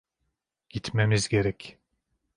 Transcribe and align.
Gitmemiz 0.69 1.27
gerek. 1.27 1.77